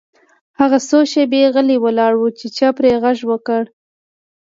[0.59, 3.63] هغه څو شیبې غلی ولاړ و چې چا پرې غږ وکړ